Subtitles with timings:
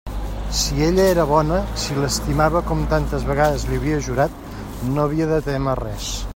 [0.59, 4.43] Si ella era bona, si l'estimava com tantes vegades li ho havia jurat,
[4.97, 6.13] no havia de témer res.